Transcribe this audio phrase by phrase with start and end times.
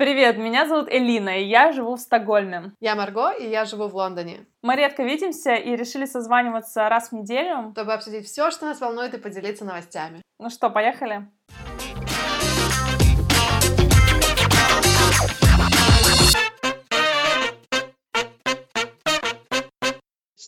[0.00, 2.72] Привет, меня зовут Элина, и я живу в Стокгольме.
[2.80, 4.46] Я Марго, и я живу в Лондоне.
[4.62, 7.72] Мы редко видимся и решили созваниваться раз в неделю.
[7.72, 10.22] Чтобы обсудить все, что нас волнует, и поделиться новостями.
[10.38, 11.28] Ну что, поехали?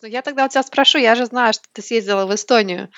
[0.01, 2.89] Ну, я тогда у тебя спрошу, я же знаю, что ты съездила в Эстонию.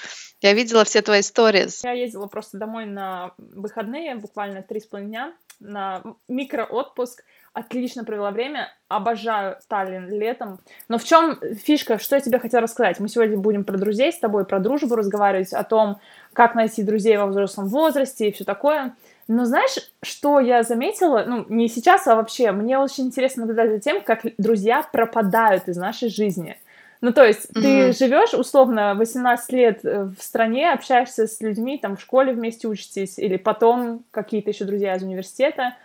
[0.40, 1.82] Я видела все твои сторис.
[1.82, 5.34] Я ездила просто домой на выходные, буквально три с половиной дня
[5.64, 10.60] на микроотпуск, отлично провела время, обожаю Таллин летом.
[10.88, 13.00] Но в чем фишка, что я тебе хотела рассказать?
[13.00, 15.98] Мы сегодня будем про друзей с тобой, про дружбу разговаривать, о том,
[16.32, 18.94] как найти друзей во взрослом возрасте и все такое.
[19.26, 23.80] Но знаешь, что я заметила, ну, не сейчас, а вообще, мне очень интересно наблюдать за
[23.80, 26.58] тем, как друзья пропадают из нашей жизни.
[27.04, 27.60] Ну, то есть mm-hmm.
[27.60, 32.66] ты живешь условно 18 лет э, в стране, общаешься с людьми, там в школе вместе
[32.66, 35.76] учитесь, или потом какие-то еще друзья из университета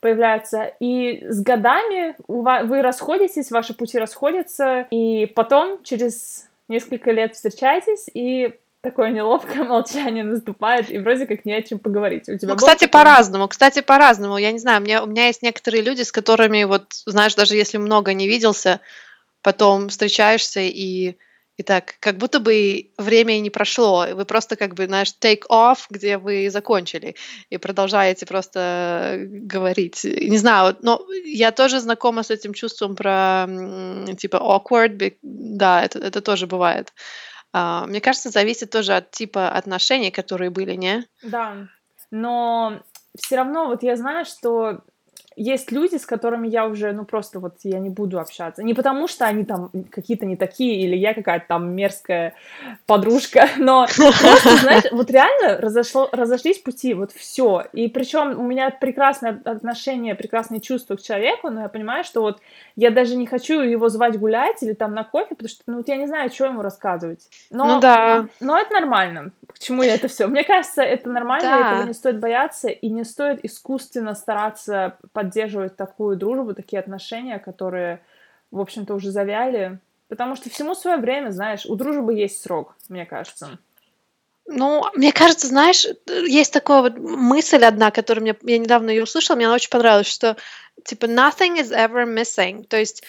[0.00, 8.08] появляются, и с годами вы расходитесь, ваши пути расходятся, и потом через несколько лет встречаетесь,
[8.14, 12.26] и такое неловкое молчание наступает, и вроде как не о чем поговорить.
[12.30, 14.38] У тебя ну, кстати, по-разному, кстати, по-разному.
[14.38, 17.54] Я не знаю, у меня, у меня есть некоторые люди, с которыми, вот, знаешь, даже
[17.54, 18.80] если много не виделся,
[19.44, 21.16] потом встречаешься и
[21.56, 25.42] и так, как будто бы время и не прошло, вы просто как бы, знаешь, take
[25.48, 27.14] off, где вы закончили,
[27.48, 30.02] и продолжаете просто говорить.
[30.02, 33.46] Не знаю, но я тоже знакома с этим чувством про,
[34.18, 36.92] типа, awkward, да, это, это тоже бывает.
[37.54, 41.06] Uh, мне кажется, зависит тоже от типа отношений, которые были, не?
[41.22, 41.68] Да,
[42.10, 42.82] но
[43.16, 44.80] все равно вот я знаю, что
[45.36, 48.62] есть люди, с которыми я уже, ну, просто вот я не буду общаться.
[48.62, 52.34] Не потому, что они там какие-то не такие, или я какая-то там мерзкая
[52.86, 57.64] подружка, но просто, знаешь, вот реально разошло, разошлись пути, вот все.
[57.72, 62.40] И причем у меня прекрасное отношение, прекрасные чувства к человеку, но я понимаю, что вот
[62.76, 65.88] я даже не хочу его звать гулять или там на кофе, потому что, ну, вот
[65.88, 67.28] я не знаю, что ему рассказывать.
[67.50, 68.26] Но, ну да.
[68.40, 69.32] Но это нормально.
[69.46, 70.26] К чему я это все?
[70.26, 71.72] Мне кажется, это нормально, да.
[71.72, 78.00] этого не стоит бояться, и не стоит искусственно стараться поддерживать такую дружбу, такие отношения, которые,
[78.50, 79.78] в общем-то, уже завяли.
[80.08, 83.58] Потому что всему свое время, знаешь, у дружбы есть срок, мне кажется.
[84.46, 89.36] Ну, мне кажется, знаешь, есть такая вот мысль одна, которую мне, я недавно ее услышала,
[89.36, 90.36] мне она очень понравилась, что
[90.84, 93.04] типа nothing is ever missing, то есть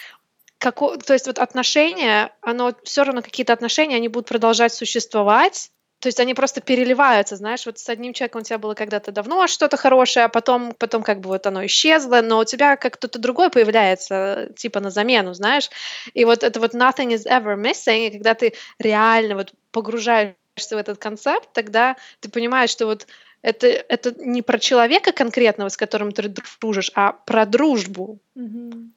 [0.57, 6.07] како, то есть вот отношения, оно все равно какие-то отношения, они будут продолжать существовать, то
[6.07, 9.77] есть они просто переливаются, знаешь, вот с одним человеком у тебя было когда-то давно что-то
[9.77, 13.49] хорошее, а потом, потом как бы вот оно исчезло, но у тебя как кто-то другой
[13.49, 15.69] появляется, типа на замену, знаешь.
[16.13, 20.77] И вот это вот nothing is ever missing, и когда ты реально вот погружаешься в
[20.77, 23.07] этот концепт, тогда ты понимаешь, что вот
[23.41, 28.19] это, это не про человека конкретного, с которым ты дружишь, а про дружбу.
[28.35, 28.89] Mm-hmm.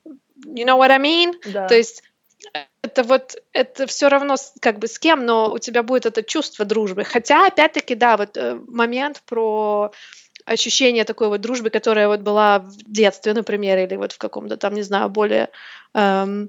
[0.47, 1.35] You know what I mean?
[1.53, 1.69] Да.
[1.69, 2.03] То есть
[2.89, 6.65] это вот, это все равно как бы с кем, но у тебя будет это чувство
[6.65, 7.05] дружбы.
[7.05, 9.93] Хотя, опять-таки, да, вот э, момент про
[10.47, 14.75] ощущение такой вот дружбы, которая вот была в детстве, например, или вот в каком-то там,
[14.75, 15.51] не знаю, более
[15.95, 16.49] эм,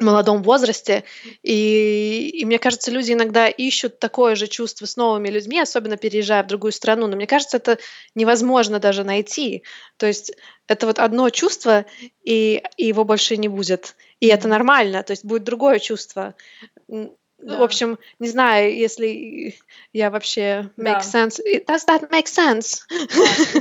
[0.00, 1.04] молодом возрасте.
[1.44, 6.42] И, и мне кажется, люди иногда ищут такое же чувство с новыми людьми, особенно переезжая
[6.42, 7.06] в другую страну.
[7.06, 7.78] Но мне кажется, это
[8.16, 9.62] невозможно даже найти.
[9.96, 10.32] То есть
[10.66, 11.84] это вот одно чувство,
[12.24, 13.94] и, и его больше не будет.
[14.20, 16.34] И это нормально, то есть будет другое чувство.
[16.88, 17.58] Да.
[17.58, 19.54] В общем, не знаю, если
[19.92, 20.98] я вообще make да.
[21.00, 21.40] sense.
[21.66, 22.80] Does that make sense?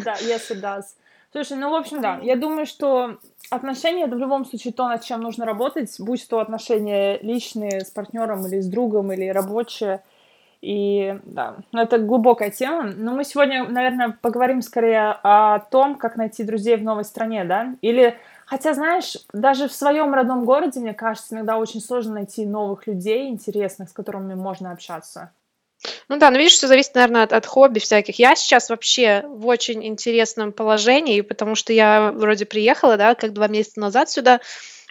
[0.04, 0.84] Да, yes, it does.
[1.32, 2.20] Слушай, ну, в общем, да.
[2.24, 3.20] Я думаю, что
[3.52, 7.92] отношения это в любом случае то, над чем нужно работать, будь то отношения личные с
[7.92, 10.02] партнером или с другом, или рабочие.
[10.62, 12.92] И да, ну, это глубокая тема.
[12.96, 17.76] Но мы сегодня, наверное, поговорим скорее о том, как найти друзей в новой стране, да?
[17.82, 22.88] Или, хотя, знаешь, даже в своем родном городе, мне кажется, иногда очень сложно найти новых
[22.88, 25.32] людей интересных, с которыми можно общаться.
[26.10, 28.18] Ну да, но видишь, все зависит, наверное, от, от хобби всяких.
[28.18, 33.48] Я сейчас вообще в очень интересном положении, потому что я вроде приехала, да, как два
[33.48, 34.40] месяца назад сюда.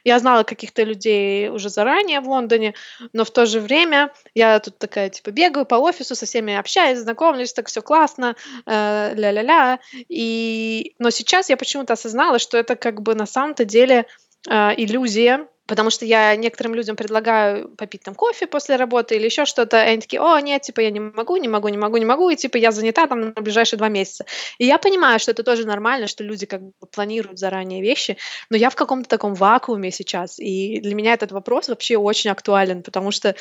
[0.07, 2.75] Я знала каких-то людей уже заранее в Лондоне,
[3.13, 7.01] но в то же время я тут такая, типа, бегаю по офису, со всеми общаюсь,
[7.01, 8.37] знакомлюсь, так все классно,
[8.67, 9.81] э, ля-ля-ля.
[10.09, 10.95] И...
[11.01, 14.07] Но сейчас я почему-то осознала, что это как бы на самом-то деле
[14.49, 19.45] э, иллюзия, Потому что я некоторым людям предлагаю попить там кофе после работы или еще
[19.45, 22.05] что-то, и они такие, о, нет, типа, я не могу, не могу, не могу, не
[22.05, 24.25] могу, и типа, я занята там на ближайшие два месяца.
[24.59, 28.17] И я понимаю, что это тоже нормально, что люди как бы планируют заранее вещи,
[28.49, 32.83] но я в каком-то таком вакууме сейчас, и для меня этот вопрос вообще очень актуален,
[32.83, 33.35] потому что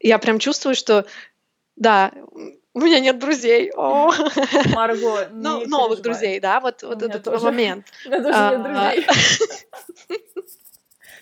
[0.00, 1.06] я прям чувствую, что,
[1.76, 2.12] да,
[2.76, 3.72] у меня нет друзей.
[3.74, 4.12] О.
[4.74, 6.02] Марго, Ну, новых переживай.
[6.02, 7.46] друзей, да, вот, вот этот тоже.
[7.46, 7.86] момент.
[8.04, 9.06] У меня тоже нет А, друзей.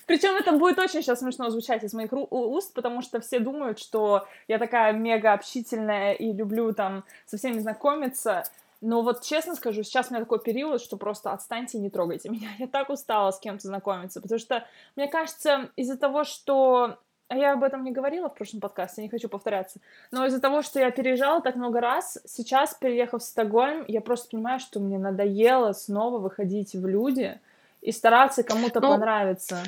[0.05, 4.27] Причем это будет очень сейчас смешно звучать из моих уст, потому что все думают, что
[4.47, 8.43] я такая мега общительная и люблю там со всеми знакомиться.
[8.81, 12.29] Но вот честно скажу, сейчас у меня такой период, что просто отстаньте и не трогайте
[12.29, 12.49] меня.
[12.59, 14.65] Я так устала с кем-то знакомиться, потому что,
[14.95, 16.97] мне кажется, из-за того, что...
[17.27, 19.79] А я об этом не говорила в прошлом подкасте, не хочу повторяться.
[20.11, 24.29] Но из-за того, что я переезжала так много раз, сейчас, переехав в Стокгольм, я просто
[24.29, 27.39] понимаю, что мне надоело снова выходить в люди
[27.81, 29.63] и стараться кому-то Ну, понравиться.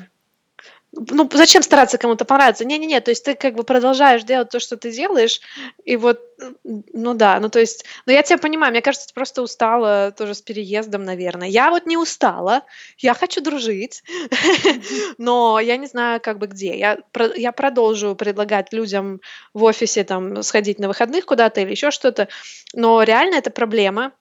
[0.92, 2.64] Ну, зачем стараться кому-то понравиться?
[2.64, 5.40] Не-не-не, то есть ты как бы продолжаешь делать то, что ты делаешь,
[5.84, 6.18] и вот,
[6.64, 10.34] ну да, ну то есть, ну я тебя понимаю, мне кажется, ты просто устала тоже
[10.34, 11.46] с переездом, наверное.
[11.48, 12.62] Я вот не устала,
[12.96, 14.02] я хочу дружить,
[15.18, 16.76] но я не знаю, как бы где.
[16.78, 16.98] Я,
[17.36, 19.20] я продолжу предлагать людям
[19.52, 22.28] в офисе там сходить на выходных куда-то или еще что-то,
[22.72, 24.12] но реально это проблема.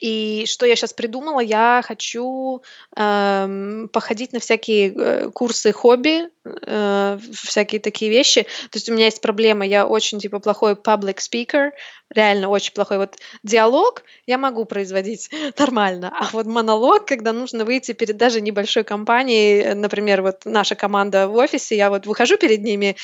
[0.00, 2.62] И что я сейчас придумала, я хочу
[2.96, 8.42] эм, походить на всякие э, курсы хобби, э, всякие такие вещи.
[8.42, 11.70] То есть у меня есть проблема, я очень типа плохой public speaker,
[12.10, 12.98] реально очень плохой.
[12.98, 18.84] Вот диалог я могу производить нормально, а вот монолог, когда нужно выйти перед даже небольшой
[18.84, 22.96] компанией, э, например, вот наша команда в офисе, я вот выхожу перед ними,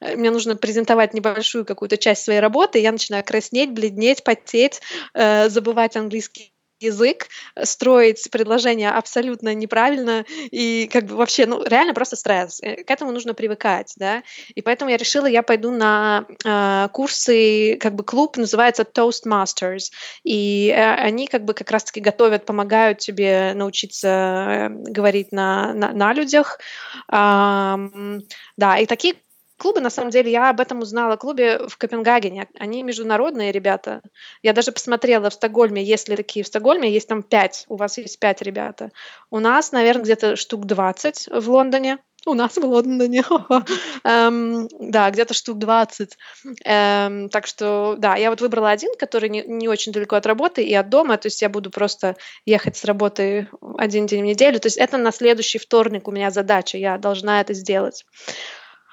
[0.00, 4.80] э, мне нужно презентовать небольшую какую-то часть своей работы, я начинаю краснеть, бледнеть, потеть,
[5.14, 6.45] э, забывать английский
[6.80, 12.60] язык, э, строить предложения абсолютно неправильно и как бы вообще, ну, реально просто стресс.
[12.62, 14.22] Э, К этому нужно привыкать, да.
[14.54, 19.90] И поэтому я решила, я пойду на э, курсы, как бы клуб называется Toastmasters,
[20.24, 25.92] и э, они как бы как раз-таки готовят, помогают тебе научиться э, говорить на, на,
[25.92, 26.58] на людях.
[27.08, 28.20] Ам,
[28.56, 29.14] да, и такие
[29.56, 32.48] клубы, на самом деле, я об этом узнала клубе в Копенгагене.
[32.58, 34.02] Они международные ребята.
[34.42, 37.98] Я даже посмотрела в Стокгольме, есть ли такие в Стокгольме, есть там пять, у вас
[37.98, 38.90] есть пять ребята.
[39.30, 41.98] У нас, наверное, где-то штук 20 в Лондоне.
[42.26, 43.22] У нас в Лондоне.
[44.04, 46.18] Эм, Да, где-то штук 20.
[46.64, 50.64] Эм, Так что, да, я вот выбрала один, который не, не очень далеко от работы
[50.64, 51.18] и от дома.
[51.18, 53.48] То есть я буду просто ехать с работы
[53.78, 54.58] один день в неделю.
[54.58, 56.78] То есть это на следующий вторник у меня задача.
[56.78, 58.04] Я должна это сделать.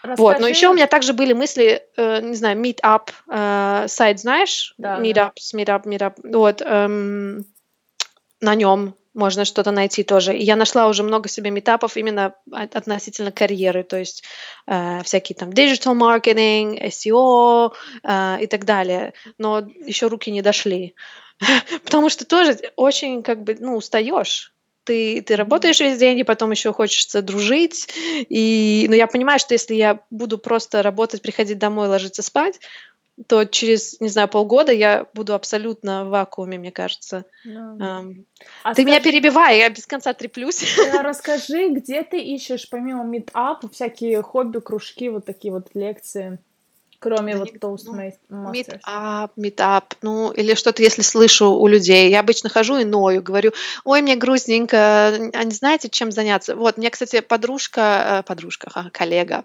[0.04, 4.20] Вот, но еще у Расскажи, меня также были мысли, э, не знаю, meetup, э, сайт
[4.20, 4.74] знаешь?
[4.78, 6.14] да, Meetups, meetup, meetup.
[6.24, 7.46] Вот, эм,
[8.42, 10.36] на нем можно что-то найти тоже.
[10.36, 14.24] И я нашла уже много себе метапов именно от- относительно карьеры, то есть
[14.68, 17.74] э, всякие там digital marketing, SEO
[18.04, 19.14] э, и так далее.
[19.38, 20.96] Но еще руки не дошли.
[21.84, 24.53] Потому что тоже очень как бы, ну, устаешь.
[24.84, 27.88] Ты, ты работаешь весь день, и потом еще хочется дружить.
[28.30, 32.60] И, но я понимаю, что если я буду просто работать, приходить домой, ложиться спать,
[33.28, 37.26] то через, не знаю, полгода я буду абсолютно в вакууме, мне кажется.
[37.44, 38.26] Ну, Ам,
[38.64, 40.64] А Ты меня скажи, перебивай, я без конца треплюсь.
[40.80, 46.40] э, расскажи, где ты ищешь помимо митап всякие хобби, кружки, вот такие вот лекции,
[47.04, 48.16] кроме вот ну, Toastmasters?
[48.30, 52.10] Митап, митап, ну, или что-то, если слышу у людей.
[52.10, 53.52] Я обычно хожу и ною, говорю,
[53.84, 54.78] ой, мне грустненько,
[55.34, 56.56] а не знаете, чем заняться?
[56.56, 59.44] Вот, мне, кстати, подружка, э, подружка, коллега,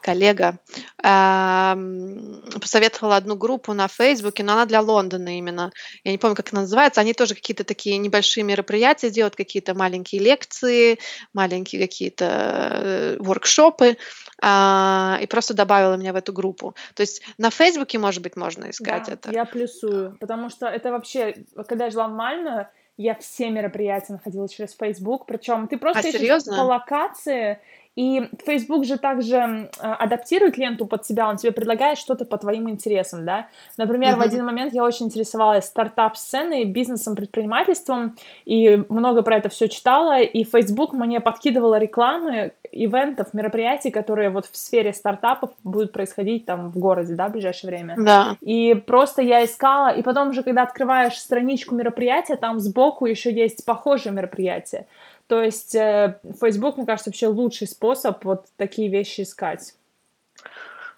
[0.00, 0.58] коллега
[1.02, 5.72] ам, посоветовала одну группу на Фейсбуке, но она для Лондона именно.
[6.04, 7.02] Я не помню, как она называется.
[7.02, 10.98] Они тоже какие-то такие небольшие мероприятия делают, какие-то маленькие лекции,
[11.34, 13.98] маленькие какие-то э, воркшопы,
[14.42, 16.74] а, и просто добавила меня в эту группу.
[16.94, 19.30] То есть на Фейсбуке, может быть, можно искать Да, это.
[19.32, 24.48] я плюсую, потому что это вообще, когда я жила в Мальме, я все мероприятия находила
[24.48, 26.64] через Facebook, причем ты А, просто ищешь по серьезно?
[26.64, 27.58] локации,
[27.96, 32.68] и Facebook же также э, адаптирует ленту под себя, он тебе предлагает что-то по твоим
[32.68, 33.48] интересам, да.
[33.76, 34.22] Например, в Мгм.
[34.24, 40.44] один момент я очень интересовалась стартап-сценой, бизнесом, предпринимательством, и много про это все читала, и
[40.44, 46.78] Facebook мне подкидывала рекламы ивентов, мероприятий, которые вот в сфере стартапов будут происходить там в
[46.78, 47.94] городе, да, в ближайшее время.
[47.96, 48.36] Да.
[48.40, 53.64] И просто я искала, и потом уже, когда открываешь страничку мероприятия, там сбоку еще есть
[53.64, 54.86] похожие мероприятия.
[55.26, 59.74] То есть э, Facebook, мне кажется, вообще лучший способ вот такие вещи искать.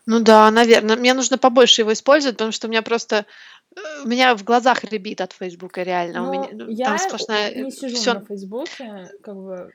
[0.04, 0.97] Ну да, наверное.
[0.97, 3.26] Мне нужно побольше его использовать, потому что у меня просто...
[3.76, 6.28] э, У меня в глазах рябит от Фейсбука, реально.
[6.28, 7.54] У меня, Но ну, я там сплошная...
[7.54, 8.14] не сижу Все...
[8.14, 9.73] на Фейсбуке, как бы...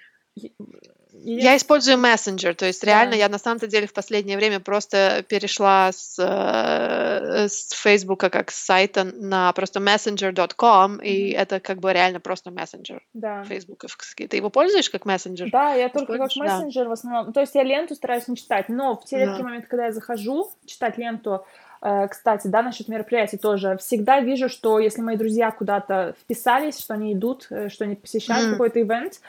[1.14, 3.18] Я использую мессенджер, то есть реально Да.
[3.18, 8.56] я на самом-то деле в последнее время просто перешла с, э, с Фейсбука как с
[8.56, 11.42] сайта на просто messenger.com, и Мгм.
[11.42, 13.44] это как бы реально просто мессенджер Да.
[13.44, 14.28] фейсбуковский.
[14.28, 15.50] Ты его пользуешь как мессенджер?
[15.52, 16.52] Да, я только как Используешь?
[16.52, 16.56] Да.
[16.56, 17.34] мессенджер в основном.
[17.34, 19.26] То есть я ленту стараюсь не читать, но в те Да.
[19.26, 21.46] редкие моменты, когда я захожу читать ленту,
[21.82, 23.78] Э, кстати, да, насчет мероприятий тоже.
[23.78, 28.48] Всегда вижу, что если мои друзья куда-то вписались, что они идут, э, что они посещают
[28.48, 28.52] mm.
[28.52, 29.20] какой-то ивент,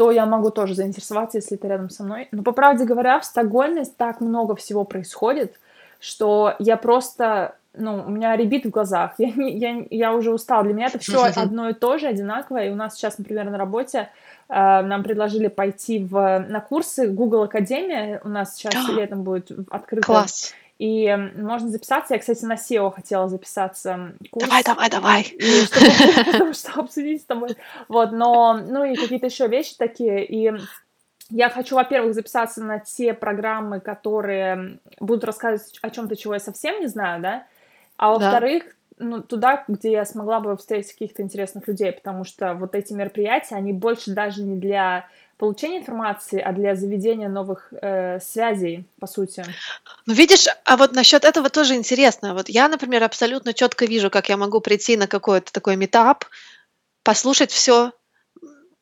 [0.00, 2.26] то я могу тоже заинтересоваться, если это рядом со мной.
[2.32, 5.60] Но, по правде говоря, в Стокгольме так много всего происходит,
[5.98, 10.64] что я просто ну, у меня ребит в глазах, я, я, я уже устала.
[10.64, 12.68] Для меня это все одно и то же, одинаковое.
[12.68, 14.08] И у нас сейчас, например, на работе
[14.48, 18.22] э, нам предложили пойти в, на курсы Google Академия.
[18.24, 20.06] У нас сейчас летом будет открыто.
[20.06, 20.54] Класс.
[20.80, 22.14] И можно записаться.
[22.14, 24.14] Я, кстати, на SEO хотела записаться.
[24.30, 24.46] Курс.
[24.46, 25.22] Давай, давай, давай.
[25.24, 27.50] И чтобы, что обсудить с тобой.
[27.88, 30.24] Вот, но, ну и какие-то еще вещи такие.
[30.24, 30.50] И
[31.28, 36.80] я хочу, во-первых, записаться на те программы, которые будут рассказывать о чем-то, чего я совсем
[36.80, 37.46] не знаю, да.
[37.98, 38.64] А во-вторых,
[38.98, 39.04] да.
[39.04, 43.56] ну, туда, где я смогла бы встретить каких-то интересных людей, потому что вот эти мероприятия,
[43.56, 45.06] они больше даже не для
[45.40, 49.44] получения информации, а для заведения новых э, связей, по сути.
[50.04, 52.34] Ну, видишь, а вот насчет этого тоже интересно.
[52.34, 56.26] Вот я, например, абсолютно четко вижу, как я могу прийти на какой-то такой метап,
[57.02, 57.92] послушать все,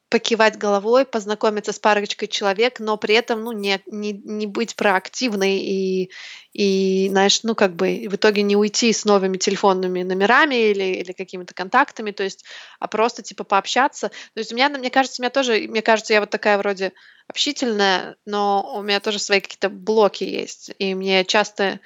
[0.08, 5.58] покивать головой, познакомиться с парочкой человек, но при этом, ну, не, не, не быть проактивной
[5.58, 6.10] и,
[6.52, 11.12] и, знаешь, ну, как бы в итоге не уйти с новыми телефонными номерами или, или
[11.12, 12.44] какими-то контактами, то есть,
[12.80, 14.08] а просто, типа, пообщаться.
[14.08, 16.92] То есть у меня, мне кажется, у меня тоже, мне кажется, я вот такая вроде
[17.28, 21.80] общительная, но у меня тоже свои какие-то блоки есть, и мне часто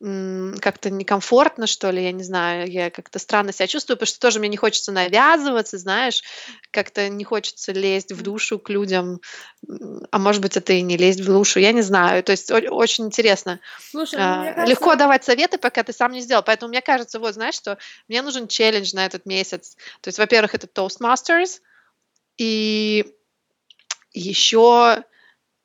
[0.00, 4.38] как-то некомфортно, что ли, я не знаю, я как-то странно себя чувствую, потому что тоже
[4.38, 6.22] мне не хочется навязываться, знаешь,
[6.70, 9.20] как-то не хочется лезть в душу к людям,
[10.12, 13.06] а может быть, это и не лезть в душу, я не знаю, то есть очень
[13.06, 13.58] интересно.
[13.90, 14.64] Слушай, ну, а, кажется...
[14.66, 17.76] легко давать советы, пока ты сам не сделал, поэтому мне кажется, вот, знаешь, что
[18.06, 21.60] мне нужен челлендж на этот месяц, то есть, во-первых, это Toastmasters,
[22.36, 23.04] и
[24.12, 25.02] еще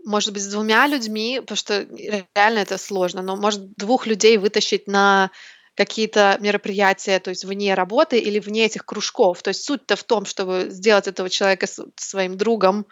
[0.06, 1.88] может быть, с двумя людьми, потому что
[2.36, 5.32] реально это сложно, но может двух людей вытащить на
[5.76, 9.42] какие-то мероприятия, то есть вне работы или вне этих кружков.
[9.42, 12.86] То есть суть-то в том, чтобы сделать этого человека своим другом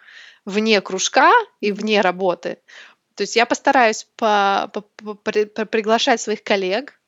[0.44, 2.58] вне кружка и вне работы.
[3.14, 6.98] То есть я постараюсь по, по, по, по, приглашать своих коллег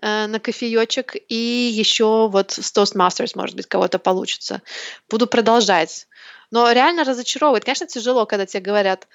[0.00, 4.62] э, на кофеечек и еще вот с Toastmasters, может быть, кого-то получится.
[5.08, 6.06] Буду продолжать.
[6.52, 7.64] Но реально разочаровывает.
[7.64, 9.08] Конечно, тяжело, когда тебе говорят,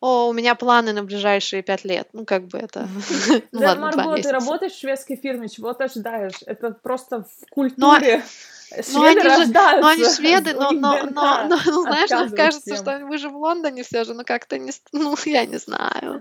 [0.00, 2.08] о, у меня планы на ближайшие пять лет.
[2.12, 2.88] Ну, как бы это...
[3.52, 6.40] ну, да, ладно, Марго, ты работаешь в шведской фирме, чего ты ожидаешь?
[6.46, 8.22] Это просто в культуре.
[8.92, 12.98] Ну, они же, ну, они шведы, но, но, но, но, ну, знаешь, нам кажется, что
[13.06, 16.20] вы же в Лондоне все же, но как-то не, ну, я не знаю.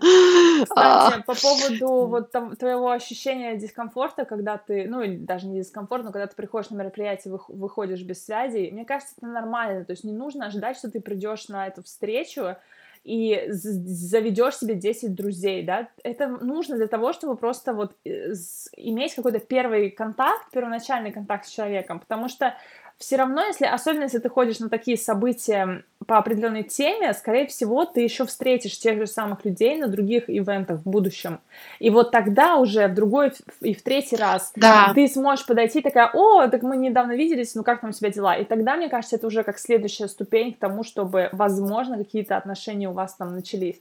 [0.63, 6.03] Кстати, по поводу вот там, твоего ощущения дискомфорта, когда ты, ну, или даже не дискомфорт,
[6.03, 10.03] но когда ты приходишь на мероприятие, выходишь без связи, мне кажется, это нормально, то есть
[10.03, 12.55] не нужно ожидать, что ты придешь на эту встречу,
[13.03, 18.33] и заведешь себе 10 друзей, да, это нужно для того, чтобы просто вот э,
[18.77, 22.55] иметь какой-то первый контакт, первоначальный контакт с человеком, потому что
[22.97, 27.85] все равно, если, особенно если ты ходишь на такие события по определенной теме, скорее всего,
[27.85, 31.39] ты еще встретишь тех же самых людей на других ивентах в будущем.
[31.79, 34.91] И вот тогда уже в другой и в третий раз да.
[34.93, 38.35] ты сможешь подойти такая, о, так мы недавно виделись, ну как там у тебя дела?
[38.35, 42.89] И тогда, мне кажется, это уже как следующая ступень к тому, чтобы, возможно, какие-то отношения
[42.89, 43.79] у вас там начались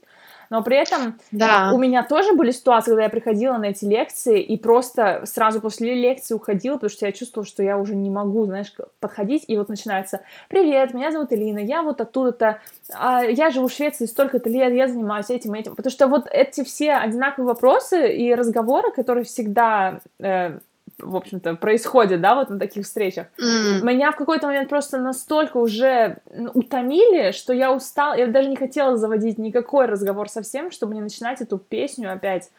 [0.53, 1.71] но при этом да.
[1.73, 5.95] у меня тоже были ситуации, когда я приходила на эти лекции и просто сразу после
[5.95, 9.67] лекции уходила, потому что я чувствовала, что я уже не могу, знаешь, подходить, и вот
[9.69, 12.59] начинается «Привет, меня зовут Элина, я вот оттуда-то,
[12.93, 15.75] а, я живу в Швеции столько-то лет, я занимаюсь этим и этим».
[15.75, 20.59] Потому что вот эти все одинаковые вопросы и разговоры, которые всегда э,
[20.99, 23.27] в общем-то, происходит, да, вот на таких встречах.
[23.39, 23.83] Mm.
[23.83, 26.17] Меня в какой-то момент просто настолько уже
[26.53, 31.41] утомили, что я устала, я даже не хотела заводить никакой разговор совсем, чтобы не начинать
[31.41, 32.51] эту песню опять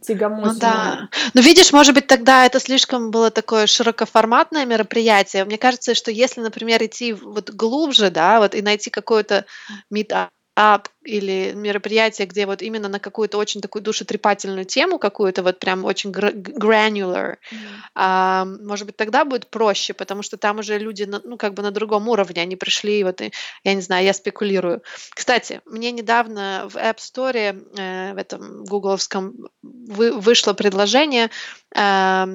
[0.00, 0.52] тягомотину.
[0.52, 1.08] Ну да.
[1.34, 5.44] Ну видишь, может быть, тогда это слишком было такое широкоформатное мероприятие.
[5.44, 9.46] Мне кажется, что если, например, идти вот глубже, да, вот и найти какой-то
[9.92, 15.58] meetup, ап или мероприятие, где вот именно на какую-то очень такую душетрепательную тему, какую-то вот
[15.58, 17.56] прям очень granular, mm-hmm.
[17.94, 21.62] а, может быть, тогда будет проще, потому что там уже люди, на, ну, как бы
[21.62, 23.32] на другом уровне, они пришли, вот, и,
[23.64, 24.82] я не знаю, я спекулирую.
[25.14, 31.30] Кстати, мне недавно в App Store, э, в этом гугловском, вы, вышло предложение,
[31.74, 32.26] э,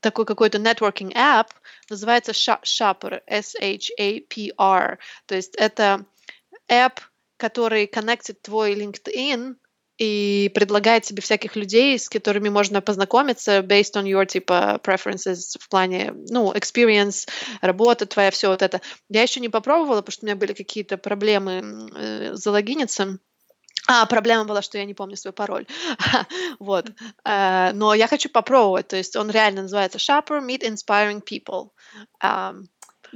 [0.00, 1.48] такой какой-то networking app,
[1.90, 6.06] называется Shopper, S-H-A-P-R, то есть это
[6.70, 7.00] app,
[7.40, 9.56] который коннектит твой LinkedIn
[9.98, 15.68] и предлагает тебе всяких людей, с которыми можно познакомиться based on your, типа, preferences в
[15.68, 17.28] плане, ну, experience,
[17.60, 18.80] работа твоя, все вот это.
[19.10, 23.18] Я еще не попробовала, потому что у меня были какие-то проблемы э, залогиниться,
[23.86, 25.66] А, проблема была, что я не помню свой пароль.
[26.60, 26.90] вот.
[27.24, 28.88] Э, но я хочу попробовать.
[28.88, 31.70] То есть он реально называется Shopper Meet Inspiring People.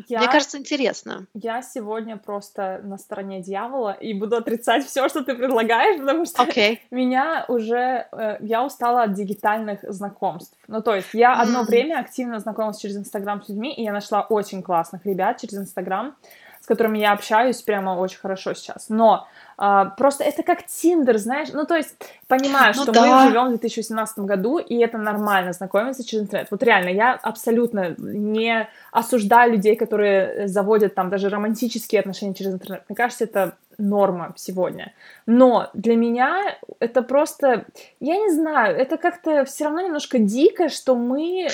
[0.08, 1.26] Я, Мне кажется, интересно.
[1.34, 6.42] Я сегодня просто на стороне дьявола и буду отрицать все, что ты предлагаешь, потому что
[6.42, 6.78] okay.
[6.90, 8.06] меня уже...
[8.12, 10.56] Э, я устала от дигитальных знакомств.
[10.68, 11.66] Ну, то есть я одно mm.
[11.66, 16.16] время активно знакомилась через Инстаграм с людьми, и я нашла очень классных ребят через Инстаграм,
[16.64, 18.88] с которыми я общаюсь прямо очень хорошо сейчас.
[18.88, 19.28] Но
[19.58, 21.94] а, просто это как Тиндер, знаешь, ну то есть
[22.26, 23.04] понимаю, ну, что да.
[23.04, 26.48] мы живем в 2018 году, и это нормально знакомиться через интернет.
[26.50, 32.82] Вот реально, я абсолютно не осуждаю людей, которые заводят там даже романтические отношения через интернет.
[32.88, 34.94] Мне кажется, это норма сегодня.
[35.26, 37.66] Но для меня это просто,
[38.00, 41.48] я не знаю, это как-то все равно немножко дико, что мы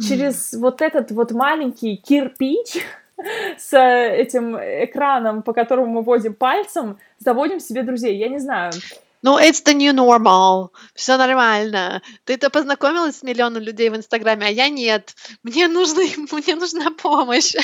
[0.00, 0.58] через mm.
[0.58, 2.84] вот этот вот маленький кирпич
[3.58, 8.16] с этим экраном, по которому мы водим пальцем, заводим себе друзей.
[8.16, 8.72] Я не знаю.
[9.22, 10.70] Ну, it's the new normal.
[10.94, 12.00] Все нормально.
[12.24, 15.16] Ты-то познакомилась с миллионом людей в Инстаграме, а я нет.
[15.42, 17.54] Мне, нужно, мне нужна помощь.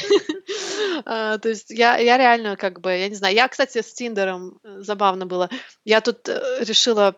[1.04, 3.34] uh, то есть я, я реально как бы, я не знаю.
[3.34, 5.50] Я, кстати, с Тиндером э, забавно было.
[5.84, 7.14] Я тут э, решила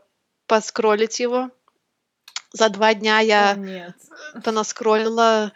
[0.47, 1.51] поскролить его.
[2.53, 3.57] За два дня я
[4.45, 5.53] понаскролила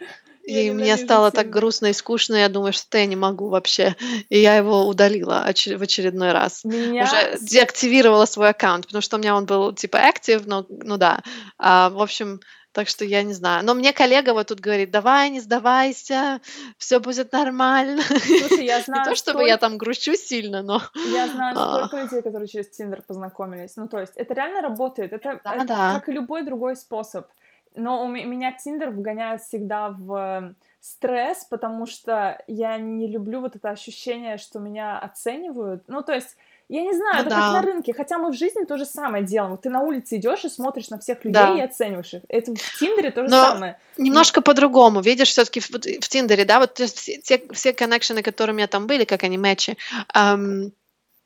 [0.49, 3.95] и мне стало так грустно и скучно, я думаю, что я не могу вообще.
[4.29, 6.63] И я его удалила в очередной раз.
[6.63, 7.03] Меня...
[7.03, 11.21] Уже деактивировала свой аккаунт, потому что у меня он был типа актив, но ну да.
[11.57, 12.39] А, в общем,
[12.71, 13.65] так что я не знаю.
[13.65, 16.39] Но мне коллега вот тут говорит, давай, не сдавайся,
[16.77, 18.01] все будет нормально.
[18.03, 20.81] Слушай, я знаю, Не то, чтобы я там грущу сильно, но...
[21.11, 21.87] Я знаю а.
[21.87, 23.75] столько людей, которые через Тиндер познакомились.
[23.75, 25.13] Ну, то есть, это реально работает.
[25.13, 25.93] Это, да, это да.
[25.95, 27.27] как и любой другой способ.
[27.75, 33.69] Но у меня Тиндер вгоняет всегда в стресс, потому что я не люблю вот это
[33.69, 35.83] ощущение, что меня оценивают.
[35.87, 36.37] Ну, то есть,
[36.69, 37.35] я не знаю, ну, это да.
[37.35, 39.57] как на рынке, хотя мы в жизни то же самое делаем.
[39.57, 41.57] Ты на улице идешь и смотришь на всех людей да.
[41.57, 42.21] и оцениваешь их.
[42.29, 43.79] Это в Тиндере то же Но самое.
[43.97, 45.01] Немножко по-другому.
[45.01, 48.87] Видишь, все-таки в, в Тиндере, да, вот все, те, все коннекшены, которые у меня там
[48.87, 49.77] были, как они мэчи,
[50.15, 50.71] эм,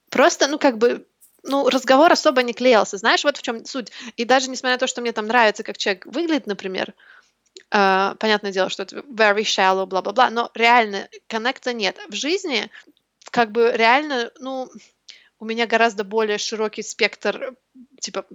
[0.10, 1.06] просто, ну, как бы
[1.44, 2.98] ну, разговор особо не клеился.
[2.98, 3.92] Знаешь, вот в чем суть.
[4.18, 6.94] И даже несмотря на то, что мне там нравится, как человек выглядит, например,
[7.72, 11.98] э, понятное дело, что это very shallow, бла-бла-бла, но реально коннекта нет.
[12.10, 12.70] В жизни
[13.32, 14.70] как бы реально, ну,
[15.40, 17.56] у меня гораздо более широкий спектр,
[18.00, 18.26] типа,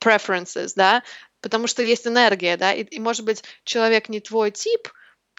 [0.00, 1.02] preferences, да,
[1.40, 4.88] потому что есть энергия, да, и, и может быть, человек не твой тип,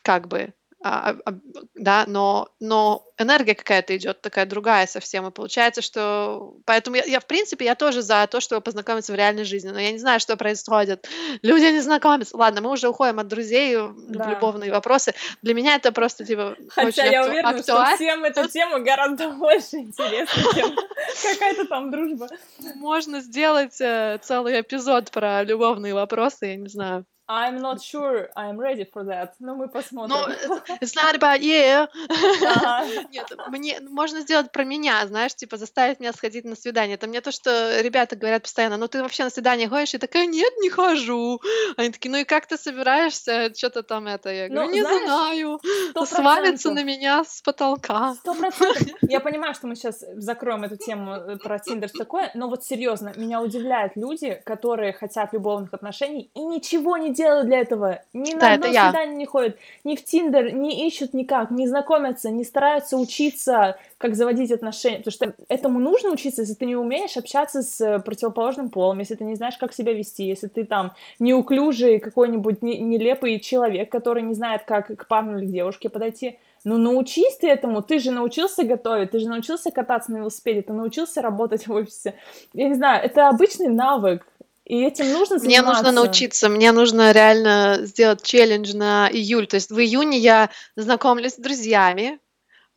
[0.02, 0.54] как бы,
[0.88, 1.34] а, а,
[1.74, 6.58] да, но, но энергия какая-то идет такая другая совсем, и получается, что...
[6.64, 9.80] Поэтому я, я, в принципе, я тоже за то, чтобы познакомиться в реальной жизни, но
[9.80, 11.10] я не знаю, что происходит.
[11.42, 12.38] Люди не знакомятся.
[12.38, 14.26] Ладно, мы уже уходим от друзей да.
[14.26, 15.16] в любовные вопросы.
[15.42, 17.32] Для меня это просто, типа, Хотя очень я акту...
[17.32, 17.88] уверена, актуаль...
[17.88, 20.76] что всем эта тема гораздо больше интересна, чем
[21.24, 22.28] какая-то там дружба.
[22.76, 27.08] Можно сделать э, целый эпизод про любовные вопросы, я не знаю.
[27.28, 30.16] I'm not sure I'm ready for that, но мы посмотрим.
[30.16, 30.28] No,
[30.82, 31.88] it's not about you.
[33.12, 36.96] Нет, мне можно сделать про меня, знаешь, типа заставить меня сходить на свидание.
[36.96, 39.96] Это мне то, что ребята говорят постоянно, ну ты вообще на свидание ходишь?
[39.96, 41.42] И такая, нет, не хожу.
[41.78, 43.52] Они такие, ну и как ты собираешься?
[43.56, 44.30] Что-то там это?
[44.30, 45.60] Я говорю, ну, не знаю.
[46.06, 48.14] Свалится на меня с потолка.
[48.16, 48.86] Сто процентов.
[49.02, 53.14] Я понимаю, что мы сейчас закроем эту тему э, про Тиндер такое, но вот серьезно,
[53.16, 58.02] меня удивляют люди, которые хотят любовных отношений и ничего не делают для этого.
[58.14, 59.16] Ни да, на одно свидание я.
[59.16, 64.52] не ходят, ни в Тиндер, не ищут никак, не знакомятся, не стараются учиться, как заводить
[64.52, 64.98] отношения.
[64.98, 69.24] Потому что этому нужно учиться, если ты не умеешь общаться с противоположным полом, если ты
[69.24, 74.64] не знаешь, как себя вести, если ты там неуклюжий какой-нибудь нелепый человек, который не знает,
[74.64, 76.38] как к парню или к девушке подойти.
[76.64, 80.74] Ну, научись ты этому, ты же научился готовить, ты же научился кататься на велосипеде, ты
[80.74, 82.16] научился работать в офисе.
[82.54, 84.26] Я не знаю, это обычный навык,
[84.66, 85.46] и этим нужно заниматься.
[85.46, 89.48] Мне нужно научиться, мне нужно реально сделать челлендж на июль.
[89.48, 92.20] То есть в июне я знакомлюсь с друзьями,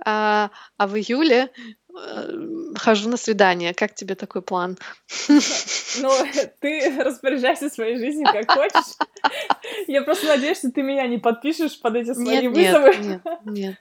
[0.05, 1.51] а, а в июле
[2.77, 3.75] хожу на свидание.
[3.75, 4.79] Как тебе такой план?
[6.01, 6.11] Ну,
[6.61, 8.95] ты распоряжайся своей жизнью как хочешь.
[9.89, 12.97] Я просто надеюсь, что ты меня не подпишешь под эти свои нет, вызовы.
[12.97, 13.77] Нет, нет, нет.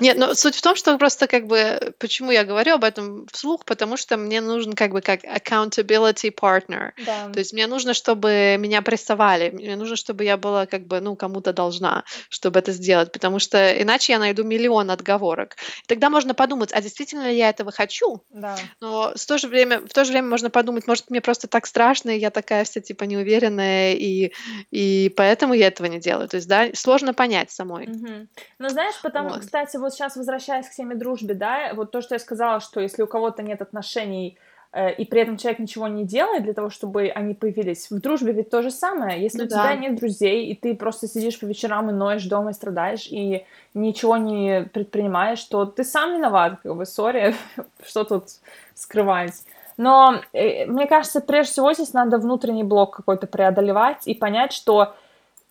[0.00, 3.64] Нет, но суть в том, что просто как бы, почему я говорю об этом вслух,
[3.64, 6.92] потому что мне нужен как бы как accountability partner.
[7.04, 7.28] Да.
[7.32, 11.14] То есть мне нужно, чтобы меня прессовали, мне нужно, чтобы я была как бы, ну,
[11.14, 15.56] кому-то должна, чтобы это сделать, потому что иначе я найду миллион отговорок.
[15.84, 18.22] И тогда можно подумать, а действительно ли я это этого хочу.
[18.30, 18.56] Да.
[18.80, 21.66] Но в то же время, в то же время можно подумать, может, мне просто так
[21.66, 24.32] страшно, и я такая вся типа неуверенная, и,
[24.70, 26.28] и поэтому я этого не делаю.
[26.28, 27.88] То есть, да, сложно понять самой.
[27.88, 28.28] Угу.
[28.58, 29.40] Ну, знаешь, потому, вот.
[29.40, 33.02] кстати, вот сейчас возвращаясь к теме дружбы, да, вот то, что я сказала, что если
[33.02, 34.38] у кого-то нет отношений
[34.72, 37.90] и при этом человек ничего не делает для того, чтобы они появились.
[37.90, 39.20] В дружбе ведь то же самое.
[39.20, 39.64] Если ну, у да.
[39.64, 43.44] тебя нет друзей, и ты просто сидишь по вечерам и ноешь дома и страдаешь, и
[43.74, 47.34] ничего не предпринимаешь, то ты сам виноват, как бы, сори,
[47.84, 48.26] что тут
[48.74, 49.42] скрывать.
[49.76, 54.94] Но э, мне кажется, прежде всего здесь надо внутренний блок какой-то преодолевать и понять, что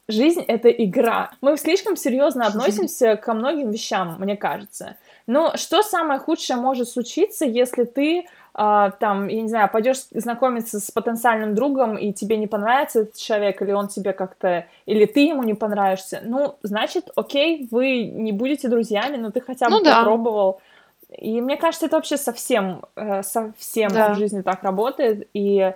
[0.07, 1.31] жизнь— это игра.
[1.41, 4.97] Мы слишком серьезно относимся ко многим вещам, мне кажется.
[5.29, 10.79] Но что самое худшее может случиться, если ты Uh, там, я не знаю, пойдешь знакомиться
[10.79, 15.19] с потенциальным другом, и тебе не понравится этот человек, или он тебе как-то, или ты
[15.21, 19.83] ему не понравишься, ну, значит, окей, вы не будете друзьями, но ты хотя бы ну,
[19.85, 20.59] попробовал.
[21.09, 21.15] Да.
[21.17, 24.13] И мне кажется, это вообще совсем, э, совсем да.
[24.13, 25.71] в жизни так работает, и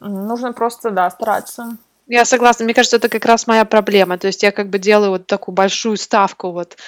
[0.00, 1.76] нужно просто, да, стараться.
[2.08, 2.64] Я согласна.
[2.64, 4.16] Мне кажется, это как раз моя проблема.
[4.16, 6.78] То есть я как бы делаю вот такую большую ставку вот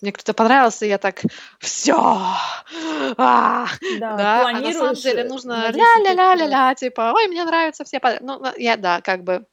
[0.00, 1.22] мне кто-то понравился, и я так,
[1.58, 3.66] все, а,
[3.98, 8.76] да, да, а на самом деле нужно ля-ля-ля-ля-ля, типа, ой, мне нравятся все, ну, я,
[8.76, 9.46] да, как бы,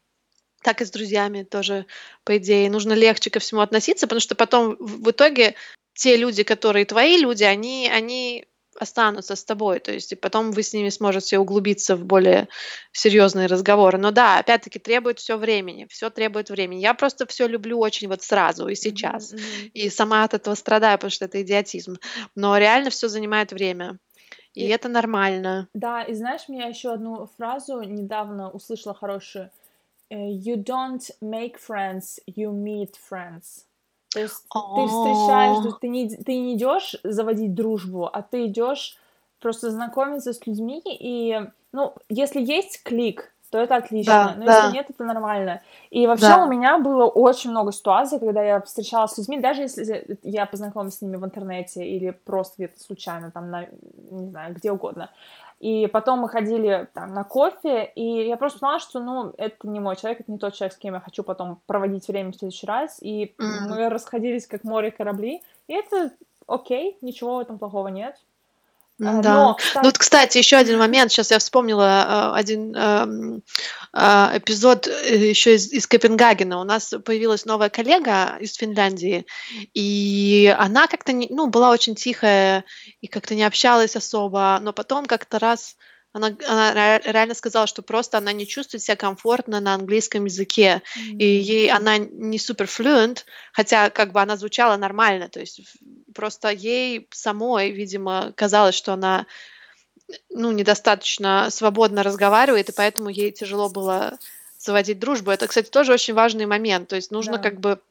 [0.61, 1.85] так и с друзьями тоже,
[2.23, 5.55] по идее, нужно легче ко всему относиться, потому что потом в итоге
[5.93, 8.45] те люди, которые твои люди, они, они
[8.79, 12.47] останутся с тобой, то есть и потом вы с ними сможете углубиться в более
[12.91, 13.97] серьезные разговоры.
[13.97, 16.79] Но да, опять-таки требует все времени, все требует времени.
[16.79, 19.71] Я просто все люблю очень вот сразу и сейчас, mm-hmm.
[19.73, 21.97] и сама от этого страдаю, потому что это идиотизм.
[22.35, 23.97] Но реально все занимает время.
[24.53, 25.67] И, и это нормально.
[25.73, 29.51] Да, и знаешь, меня еще одну фразу недавно услышала хорошую.
[30.09, 33.65] Э, you don't make friends, you meet friends.
[34.15, 38.97] То есть ты встречаешь, ты не, ты не идешь заводить дружбу, а ты идешь
[39.41, 41.37] просто знакомиться с людьми, и,
[41.73, 44.57] ну, если есть клик, то это отлично, да, но да.
[44.63, 45.61] если нет, это нормально.
[45.89, 46.45] И вообще да.
[46.45, 50.97] у меня было очень много ситуаций, когда я встречалась с людьми, даже если я познакомилась
[50.97, 53.65] с ними в интернете или просто где-то случайно, там, на,
[54.11, 55.09] не знаю, где угодно.
[55.59, 59.79] И потом мы ходили там на кофе, и я просто поняла, что, ну, это не
[59.79, 62.67] мой человек, это не тот человек, с кем я хочу потом проводить время в следующий
[62.67, 62.97] раз.
[63.01, 63.69] И mm-hmm.
[63.69, 65.41] мы расходились как море корабли.
[65.67, 66.11] И это
[66.45, 68.17] окей, ничего в этом плохого нет.
[69.01, 69.33] А, да.
[69.33, 69.75] Но, кстати...
[69.75, 71.11] Ну, вот, кстати, еще один момент.
[71.11, 73.41] Сейчас я вспомнила э, один э,
[73.93, 76.59] э, эпизод еще из, из Копенгагена.
[76.59, 79.25] У нас появилась новая коллега из Финляндии,
[79.73, 82.63] и она как-то, ну, была очень тихая
[83.01, 85.75] и как-то не общалась особо, но потом как-то раз
[86.15, 91.17] она, она реально сказала, что просто она не чувствует себя комфортно на английском языке, mm-hmm.
[91.17, 95.59] и ей она не супер fluent, хотя как бы она звучала нормально, то есть
[96.13, 99.25] просто ей самой, видимо, казалось, что она
[100.29, 104.17] ну, недостаточно свободно разговаривает, и поэтому ей тяжело было
[104.57, 105.31] заводить дружбу.
[105.31, 106.87] Это, кстати, тоже очень важный момент.
[106.87, 107.39] То есть нужно да.
[107.39, 107.81] как бы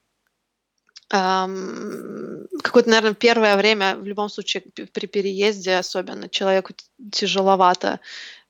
[1.09, 4.63] какое-то, наверное, первое время, в любом случае,
[4.93, 6.73] при переезде особенно, человеку
[7.13, 8.01] тяжеловато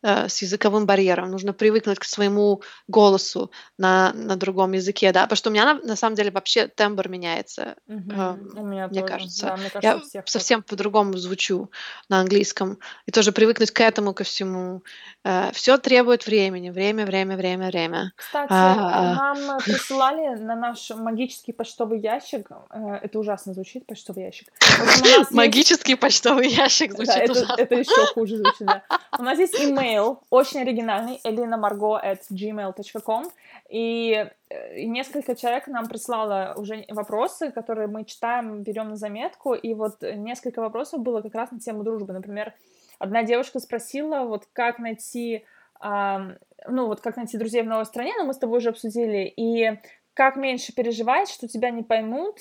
[0.06, 5.36] Э, с языковым барьером, нужно привыкнуть к своему голосу на, на другом языке, да, потому
[5.38, 8.12] что у меня на, на самом деле вообще тембр меняется, угу.
[8.12, 9.12] э, у меня мне тоже.
[9.12, 9.46] кажется.
[9.46, 11.70] Да, мне кажется, я совсем по-другому звучу
[12.10, 14.82] на английском, и тоже привыкнуть к этому, ко всему.
[15.24, 18.12] Э, все требует времени, время, время, время, время.
[18.16, 24.48] Кстати, а, нам присылали на наш магический почтовый ящик, э, это ужасно звучит, почтовый ящик.
[25.30, 27.54] Магический почтовый ящик звучит ужасно.
[27.56, 28.82] Это еще хуже звучит, да.
[29.18, 35.88] У нас есть имейл, имейл очень оригинальный, elinamargo at gmail.com, э, и несколько человек нам
[35.88, 41.34] прислало уже вопросы, которые мы читаем, берем на заметку, и вот несколько вопросов было как
[41.34, 42.12] раз на тему дружбы.
[42.12, 42.52] Например,
[42.98, 45.44] одна девушка спросила, вот как найти,
[45.80, 49.78] ну вот как найти друзей в новой стране, но мы с тобой уже обсудили, и
[50.14, 52.38] как меньше переживать, что тебя не поймут,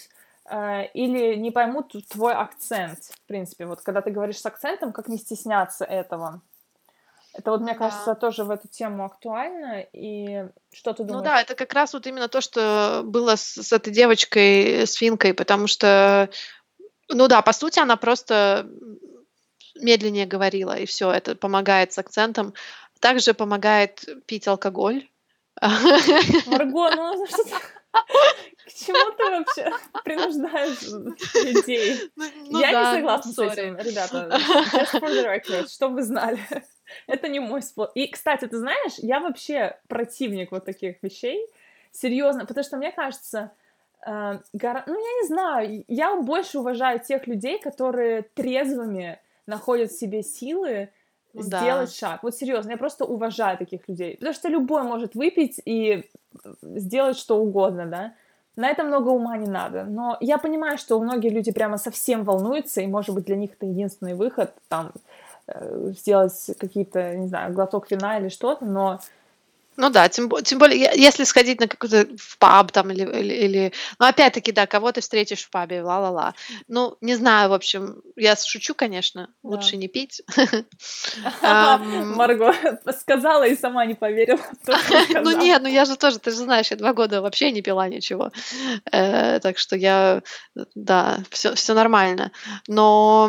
[0.50, 3.66] э, или не поймут твой акцент, в принципе.
[3.66, 6.42] Вот когда ты говоришь с акцентом, как не стесняться этого.
[7.34, 8.16] Это вот, мне кажется, да.
[8.16, 9.86] тоже в эту тему актуально.
[9.92, 11.24] И что ты ну думаешь?
[11.26, 14.94] Ну да, это как раз вот именно то, что было с, с этой девочкой, с
[14.94, 16.30] Финкой, потому что,
[17.10, 18.70] ну да, по сути, она просто
[19.76, 22.54] медленнее говорила, и все, это помогает с акцентом.
[23.00, 25.10] Также помогает пить алкоголь.
[25.60, 27.44] Марго, ну что
[28.66, 29.72] к чему ты вообще
[30.04, 30.82] принуждаешь
[31.44, 32.12] людей?
[32.16, 34.30] Ну, ну, Я да, не согласна ну, с этим, ребята.
[34.74, 36.40] Just for the record, чтобы вы знали.
[37.08, 37.96] Это не мой способ.
[37.96, 41.46] И, кстати, ты знаешь, я вообще противник вот таких вещей.
[41.92, 43.52] Серьезно, потому что мне кажется,
[44.06, 44.84] э, гора...
[44.88, 50.90] ну, я не знаю, я больше уважаю тех людей, которые трезвыми находят в себе силы
[51.34, 51.60] да.
[51.60, 52.24] сделать шаг.
[52.24, 54.16] Вот серьезно, я просто уважаю таких людей.
[54.18, 56.10] Потому что любой может выпить и
[56.62, 58.14] сделать что угодно, да.
[58.56, 59.84] На это много ума не надо.
[59.84, 63.66] Но я понимаю, что многие люди прямо совсем волнуются, и, может быть, для них это
[63.66, 65.00] единственный выход, там, э,
[65.92, 69.00] сделать какие-то, не знаю, глоток вина или что-то, но
[69.76, 73.74] ну да, тем, тем более, если сходить на какой-то в паб там или, или, или...
[74.00, 76.34] Ну, опять-таки, да, кого ты встретишь в пабе, ла-ла-ла.
[76.68, 79.50] Ну, не знаю, в общем, я шучу, конечно, да.
[79.50, 80.22] лучше не пить.
[81.42, 82.54] Марго
[82.98, 84.42] сказала и сама не поверила.
[85.24, 87.88] Ну нет, ну я же тоже, ты же знаешь, я два года вообще не пила
[87.88, 88.32] ничего.
[88.92, 90.22] Э, так что я,
[90.76, 92.32] да, все, все нормально.
[92.68, 93.26] Но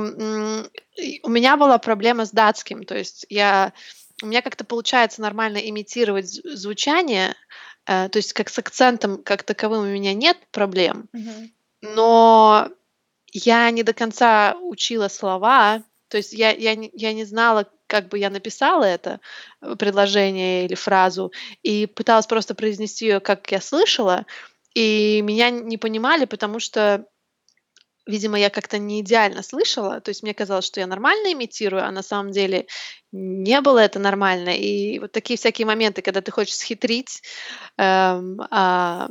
[1.22, 3.72] у меня была проблема с датским, то есть я
[4.24, 7.34] у меня как-то получается нормально имитировать звучание,
[7.86, 11.52] э, то есть как с акцентом как таковым у меня нет проблем, Мгм.
[11.82, 12.70] но
[13.32, 18.08] я не до конца учила слова, то есть я, я, не, я не знала, как
[18.08, 19.20] бы я написала это
[19.60, 21.30] э, предложение или фразу,
[21.62, 24.24] и пыталась просто произнести ее, как я слышала,
[24.74, 27.06] и меня не понимали, потому что
[28.06, 31.90] видимо, я как-то не идеально слышала, то есть мне казалось, что я нормально имитирую, а
[31.90, 32.66] на самом деле
[33.12, 34.50] не было это нормально.
[34.56, 37.22] И вот такие всякие моменты, когда ты хочешь схитрить,
[37.78, 39.08] эм, а,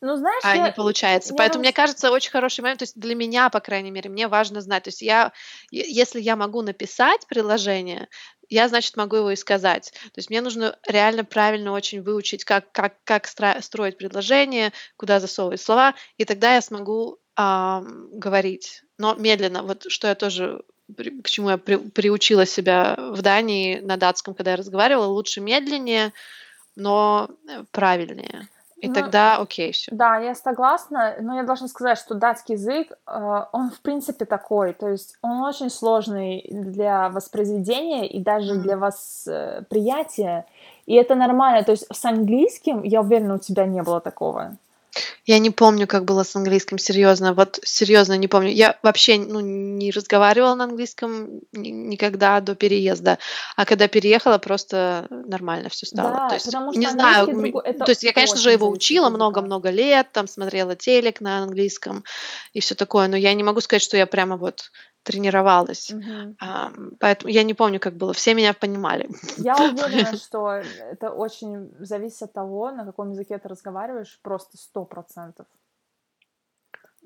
[0.00, 1.32] Ну, знаешь, а я, не получается.
[1.32, 4.10] я Поэтому, вам мне кажется, очень хороший момент, то есть для меня, по крайней мере,
[4.10, 5.32] мне важно знать, то есть я,
[5.70, 8.08] если я могу написать приложение,
[8.50, 9.92] я, значит, могу его и сказать.
[9.92, 15.60] То есть мне нужно реально правильно очень выучить, как, как, как строить предложение, куда засовывать
[15.60, 18.84] слова, и тогда я смогу ам, говорить.
[18.98, 20.62] Но медленно, вот что я тоже
[21.22, 26.12] к чему я при- приучила себя в Дании на датском, когда я разговаривала, лучше медленнее,
[26.76, 28.48] но э, правильнее.
[28.76, 29.90] И ну, тогда окей, все.
[29.94, 34.74] да, я согласна, но я должна сказать, что датский язык, э, он в принципе такой,
[34.74, 40.44] то есть он очень сложный для воспроизведения и даже для восприятия,
[40.84, 44.58] и это нормально, то есть с английским, я уверена, у тебя не было такого.
[45.24, 47.34] Я не помню, как было с английским, серьезно.
[47.34, 48.50] Вот серьезно не помню.
[48.50, 53.18] Я вообще ну, не разговаривала на английском ни- никогда до переезда.
[53.56, 56.14] А когда переехала, просто нормально все стало.
[56.14, 57.26] То Да, есть, потому что не знаю,
[57.64, 62.04] это то есть я, конечно же, его учила много-много лет, там смотрела телек на английском
[62.52, 64.70] и все такое, но я не могу сказать, что я прямо вот
[65.04, 65.90] тренировалась.
[65.90, 66.36] Мгм.
[66.40, 68.12] Ам, Поэтому я не помню, как было.
[68.12, 69.08] Все меня понимали.
[69.36, 74.84] Я уверена, что это очень зависит от того, на каком языке ты разговариваешь, просто сто
[74.84, 75.46] процентов.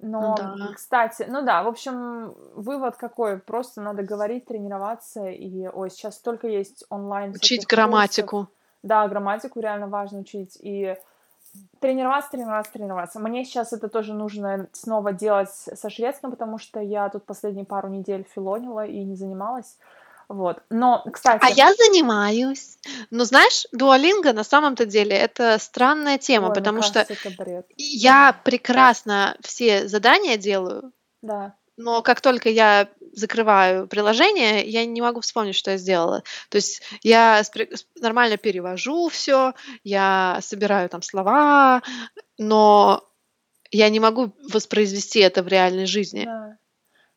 [0.00, 0.72] Ну Но, да.
[0.74, 3.38] кстати, ну да, в общем, вывод какой?
[3.38, 7.78] Просто надо говорить, тренироваться, и, ой, сейчас столько есть онлайн Учить всяких курсов.
[7.78, 8.48] грамматику.
[8.84, 10.96] Да, грамматику реально важно учить, и
[11.80, 13.20] тренироваться, тренироваться, тренироваться.
[13.20, 17.88] Мне сейчас это тоже нужно снова делать со шведским, потому что я тут последние пару
[17.88, 19.76] недель филонила и не занималась.
[20.28, 20.62] Вот.
[20.68, 22.78] Но, А кстати, я занимаюсь.
[23.10, 27.66] Но знаешь, дуалинга на самом-то деле это странная тема, ой, потому что кажется, бред.
[27.76, 31.54] я прекрасно все задания делаю, Да.
[31.78, 36.22] Но как только я закрываю приложение, я не могу вспомнить, что я сделала.
[36.50, 37.42] То есть я
[38.00, 41.82] нормально перевожу все, я собираю там слова,
[42.36, 43.08] но
[43.70, 46.24] я не могу воспроизвести это в реальной жизни.
[46.24, 46.58] Да.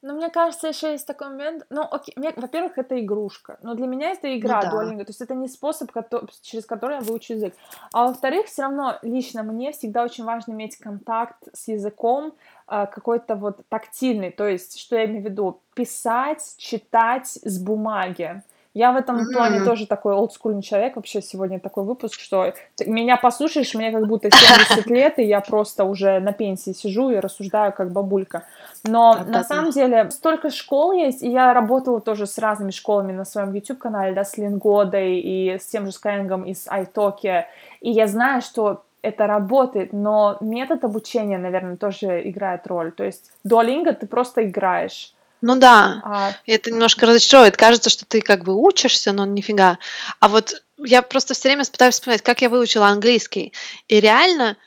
[0.01, 1.65] Но мне кажется, еще есть такой момент.
[1.69, 3.59] Ну, окей, мне- во-первых, это игрушка.
[3.61, 4.71] Но для меня это Ну игра да.
[4.71, 5.03] Duolingo.
[5.05, 7.53] То есть это не способ, кото- через который я выучу язык.
[7.93, 12.33] А во-вторых, все равно лично мне всегда очень важно иметь контакт с языком
[12.67, 14.31] а, какой-то вот тактильный.
[14.31, 15.59] То есть, что я имею в виду?
[15.75, 18.41] Писать, читать с бумаги.
[18.73, 19.65] Я в этом плане Мгм.
[19.65, 20.95] тоже такой олдскульный человек.
[20.95, 25.41] Вообще сегодня такой выпуск, что ты меня послушаешь, мне как будто 70 лет, и я
[25.41, 28.43] просто уже на пенсии сижу и рассуждаю как бабулька.
[28.85, 33.25] Но на самом деле столько школ есть, и я работала тоже с разными школами на
[33.25, 37.43] своем YouTube-канале, да, с Лингодой и с тем же Skyeng и с iTalki,
[37.81, 42.91] и я знаю, что это работает, но метод обучения, наверное, тоже играет роль.
[42.91, 45.13] То есть Duolingo ты просто играешь.
[45.41, 47.57] Ну да, А, это немножко разочаровывает.
[47.57, 49.79] Кажется, что ты как бы учишься, но нифига.
[50.19, 53.53] А вот я просто все время пытаюсь вспоминать, как я выучила английский.
[53.87, 54.57] И реально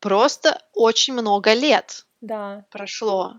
[0.00, 3.36] просто очень много лет да, прошло.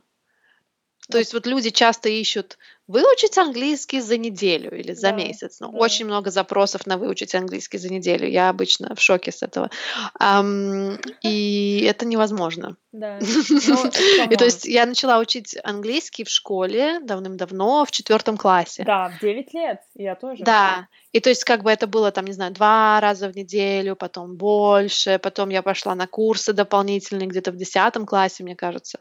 [1.12, 5.60] То есть вот люди часто ищут выучить английский за неделю или за Да, месяц.
[5.60, 5.78] Но да.
[5.78, 8.28] очень много запросов на выучить английский за неделю.
[8.28, 9.69] Я обычно в шоке с этого.
[10.19, 12.78] Ам, и это невозможно.
[12.91, 13.19] да.
[13.50, 13.91] Ну,
[14.32, 18.84] И то есть я начала учить английский в школе давным-давно, в четвертом классе.
[18.86, 20.43] Да, в 9 лет, я тоже.
[20.43, 23.95] Да, и то есть как бы это было там, не знаю, два раза в неделю,
[23.95, 29.00] потом больше, потом я пошла на курсы дополнительные где-то в десятом классе, мне кажется.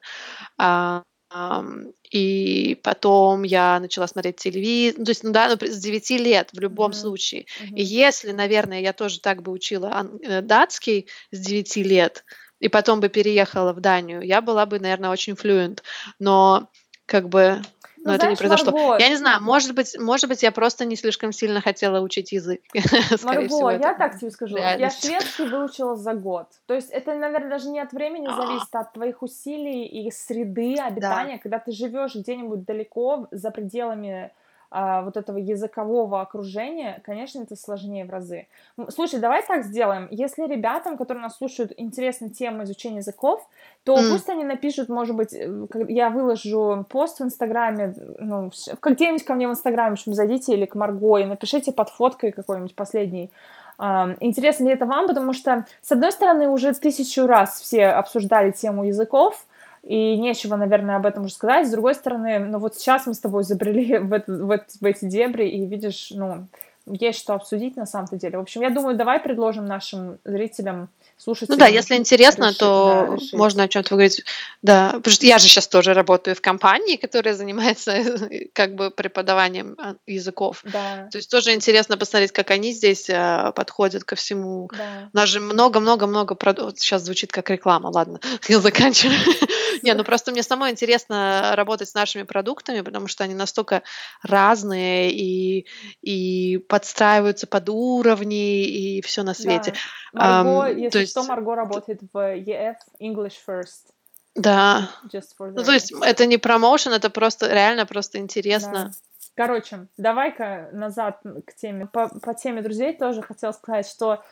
[2.11, 6.61] И потом я начала смотреть телевизор, то есть, ну да, ну, с 9 лет в
[6.61, 6.95] любом Мгм.
[6.95, 7.47] случае.
[7.65, 7.77] Мгм.
[7.77, 12.25] И если, наверное, я тоже так бы учила э, датский с 9 лет,
[12.61, 15.83] и потом бы переехала в Данию, я была бы, наверное, очень флюент.
[16.19, 16.71] Но
[17.07, 17.63] как бы
[18.09, 18.73] Ну, но это не произошло.
[18.73, 19.03] Марго...
[19.03, 22.61] Я не знаю, может быть, может быть, я просто не слишком сильно хотела учить язык.
[23.23, 25.05] Марго, всего, я так тебе скажу, реальность.
[25.05, 26.49] я шведский выучила за год.
[26.67, 28.37] То есть это, наверное, даже не от времени а.
[28.37, 31.43] зависит, а от твоих усилий и среды обитания, да.
[31.43, 34.33] когда ты живешь где-нибудь далеко за пределами
[34.71, 38.47] а, вот этого языкового окружения, конечно, это сложнее в разы.
[38.89, 40.09] Слушай, давай так сделаем.
[40.11, 43.49] Если ребятам, которые нас слушают, интересна тема изучения языков,
[43.85, 44.11] то mm.
[44.11, 48.51] пусть они напишут, может быть, э, я выложу пост в Инстаграме, ну,
[48.83, 52.33] где-нибудь ко мне в Инстаграме, в общем, зайдите или к Марго и напишите под фоткой
[52.33, 53.31] какой-нибудь последний
[53.79, 55.07] Интересно ли это вам?
[55.07, 59.47] Потому что, с одной стороны, уже тысячу раз все обсуждали тему языков,
[59.89, 61.67] и нечего, наверное, об этом уже сказать.
[61.67, 65.07] С другой стороны, ну вот сейчас мы с тобой забрели в, это, в, в эти
[65.07, 66.47] дебри, и видишь, ну,
[66.93, 68.39] есть что обсудить на самом-то деле.
[68.39, 71.49] В общем, я думаю, давай предложим нашим зрителям слушать.
[71.49, 74.25] Ну да, если интересно, решить, то да, можно о чем-то говорить.
[74.63, 78.19] Да, потому что я же сейчас тоже работаю в компании, которая занимается
[78.53, 80.63] как бы преподаванием а, языков.
[80.65, 81.09] Да.
[81.11, 84.71] То есть тоже интересно посмотреть, как они здесь а, подходят ко всему.
[84.77, 85.11] Да.
[85.13, 89.19] У нас же много-много-много вот сейчас звучит как реклама, ладно, я заканчиваю.
[89.83, 93.83] Не, ну просто мне самой интересно работать с нашими продуктами, потому что они настолько
[94.23, 95.67] разные и,
[96.03, 99.75] и подстраиваются под уровни и все на свете.
[100.13, 100.45] Да.
[100.45, 101.11] Марго, um, если есть...
[101.11, 103.91] что, Марго работает в EF English First.
[104.37, 104.91] Да.
[105.13, 108.73] Just for ну, то есть это не промоушен, это просто реально просто интересно.
[108.73, 108.91] Да.
[109.35, 111.87] Короче, давай-ка назад к теме.
[111.87, 114.23] По, по теме друзей тоже хотела сказать, что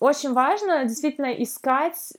[0.00, 2.12] очень важно действительно искать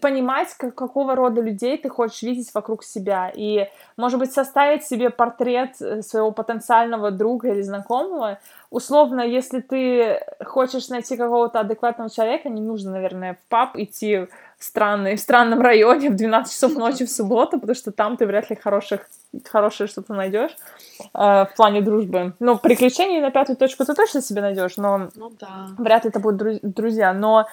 [0.00, 3.30] понимать, как, какого рода людей ты хочешь видеть вокруг себя.
[3.34, 8.38] И, может быть, составить себе портрет э, своего потенциального друга или знакомого.
[8.70, 14.26] Условно, если ты хочешь найти какого-то адекватного человека, не нужно, наверное, в паб идти
[14.58, 18.26] в, странный, в странном районе в 12 часов ночи в субботу, потому что там ты
[18.26, 19.08] вряд ли хороших,
[19.44, 20.54] хорошее что-то найдешь
[21.00, 22.34] э, в плане дружбы.
[22.40, 25.68] Ну, приключений на пятую точку ты точно себе найдешь, но ну, да.
[25.78, 27.12] вряд ли это будут друзья.
[27.12, 27.46] Но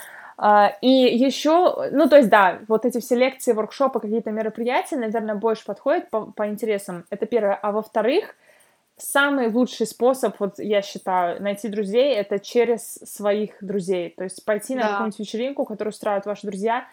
[0.82, 5.66] и еще, ну, то есть, да, вот эти все лекции, воркшопы, какие-то мероприятия, наверное, больше
[5.66, 7.06] подходят по, по интересам.
[7.10, 7.56] Это первое.
[7.56, 8.36] А во-вторых,
[8.98, 14.10] самый лучший способ, вот я считаю, найти друзей, это через своих друзей.
[14.10, 14.82] То есть пойти да.
[14.82, 16.86] на какую-нибудь вечеринку, которую устраивают ваши друзья.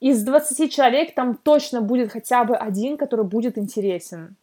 [0.00, 4.36] Из 20 человек там точно будет хотя бы один, который будет интересен.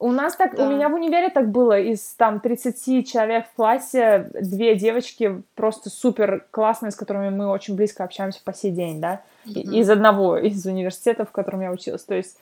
[0.00, 0.64] У нас так, да.
[0.64, 5.90] у меня в универе так было, из там 30 человек в классе, две девочки просто
[5.90, 9.74] супер классные, с которыми мы очень близко общаемся по сей день, да, mm-hmm.
[9.74, 12.38] из одного из университетов, в котором я училась, то есть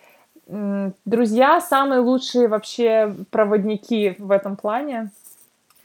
[1.04, 5.10] друзья самые лучшие вообще проводники в этом плане,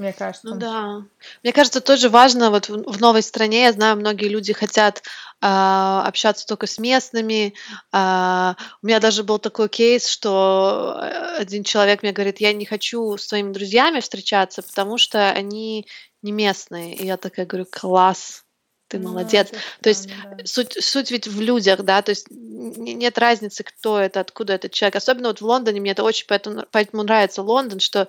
[0.01, 0.47] мне кажется.
[0.47, 1.03] Ну да.
[1.43, 5.03] Мне кажется, тоже важно, вот в, в новой стране, я знаю, многие люди хотят
[5.39, 7.53] а, общаться только с местными.
[7.91, 12.65] А, у меня даже был такой кейс, что э, один человек мне говорит, я не
[12.65, 15.87] хочу с твоими друзьями встречаться, потому что они
[16.21, 16.95] не местные.
[16.95, 18.43] И я такая говорю, класс,
[18.87, 19.49] ты ну, молодец.
[19.49, 20.37] Это то есть да.
[20.45, 24.97] суть, суть ведь в людях, да, то есть нет разницы, кто это, откуда этот человек.
[24.97, 28.07] Особенно вот в Лондоне, мне это очень поэтому, поэтому нравится Лондон, что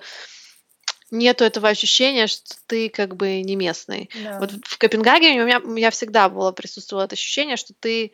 [1.13, 4.09] нету этого ощущения, что ты как бы не местный.
[4.23, 4.39] Да.
[4.39, 8.11] Вот в Копенгагене у меня, у меня всегда было присутствовало это ощущение, что ты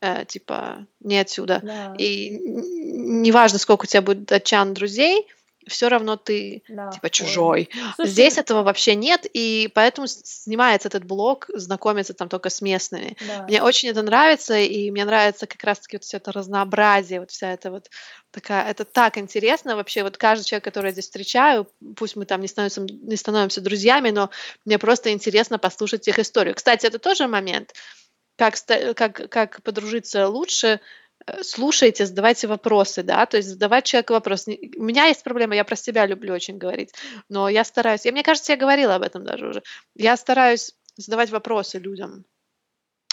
[0.00, 1.60] э, типа не отсюда.
[1.62, 1.94] Да.
[1.98, 5.26] И неважно, сколько у тебя будет датчан друзей,
[5.66, 7.68] все равно ты да, типа чужой.
[7.96, 13.16] Слушай, Здесь этого вообще нет, и поэтому снимается этот блог, знакомиться там только с местными.
[13.26, 13.44] Да.
[13.44, 17.52] Мне очень это нравится, и мне нравится как раз-таки вот все это разнообразие, вот вся
[17.52, 17.90] эта вот
[18.30, 22.40] такая, это так интересно вообще, вот каждый человек, который я здесь встречаю, пусть мы там
[22.40, 24.30] не становимся, не становимся друзьями, но
[24.64, 26.54] мне просто интересно послушать их историю.
[26.54, 27.74] Кстати, это тоже момент,
[28.36, 28.56] как,
[28.96, 30.80] как, как подружиться лучше,
[31.42, 34.46] слушайте, задавайте вопросы, да, то есть задавать человеку вопрос.
[34.46, 36.94] У меня есть проблема, я про себя люблю очень говорить,
[37.28, 39.62] но я стараюсь, я, мне кажется, я говорила об этом даже уже,
[39.94, 42.24] я стараюсь задавать вопросы людям,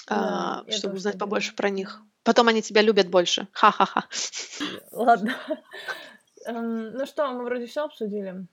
[0.08, 2.02] да, а, чтобы узнать побольше про них.
[2.24, 3.48] Потом они тебя любят больше.
[3.54, 4.06] Ха-ха-ха.
[4.92, 5.36] Ладно.
[6.46, 8.46] Эм, ну что, мы вроде все обсудили.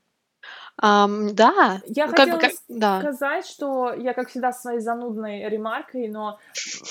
[0.78, 1.80] Ам, да.
[1.86, 3.00] Я как хотела бы, как, да.
[3.00, 6.38] сказать, что я, как всегда, своей занудной ремаркой, но,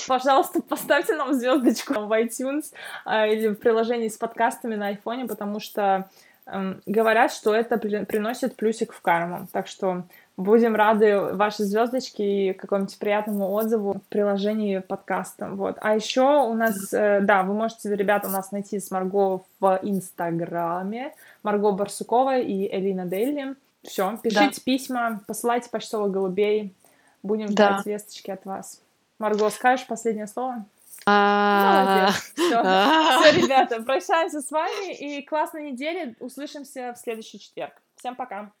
[0.08, 2.72] пожалуйста, поставьте нам звездочку в iTunes
[3.04, 6.08] э, или в приложении с подкастами на айфоне, потому что
[6.46, 9.46] э, говорят, что это при, приносит плюсик в карму.
[9.52, 10.02] Так что
[10.36, 15.48] будем рады вашей звездочке и какому-нибудь приятному отзыву в приложении подкаста.
[15.50, 15.76] Вот.
[15.80, 19.78] А еще у нас, э, да, вы можете, ребята, у нас найти с Марго в
[19.82, 21.14] Инстаграме.
[21.44, 23.54] Марго Барсукова и Элина Дейли.
[23.86, 24.62] Все, пишите да.
[24.64, 26.74] письма, посылайте почтовых голубей.
[27.22, 27.90] Будем ждать да.
[27.90, 28.80] весточки от вас.
[29.18, 30.64] Марго, скажешь последнее слово?
[31.06, 32.32] А, Молодец.
[32.34, 32.60] Все.
[32.64, 33.20] а.
[33.20, 36.16] Все, ребята, прощаемся с вами и классной недели.
[36.20, 37.74] Услышимся в следующий четверг.
[37.96, 38.52] Всем пока.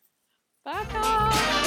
[0.62, 1.65] Пока!